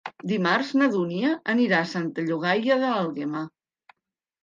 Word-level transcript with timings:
Dimarts 0.29 0.71
na 0.81 0.87
Dúnia 0.95 1.35
anirà 1.55 1.83
a 1.83 1.89
Santa 1.93 2.27
Llogaia 2.31 2.83
d'Àlguema. 2.85 3.49